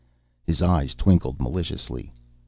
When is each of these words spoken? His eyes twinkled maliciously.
His 0.43 0.63
eyes 0.63 0.95
twinkled 0.95 1.39
maliciously. 1.39 2.11